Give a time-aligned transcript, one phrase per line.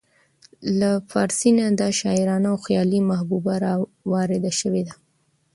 [0.03, 0.05] او
[0.79, 4.95] له پارسۍ نه دا شاعرانه او خيالي محبوبه راوارده شوې ده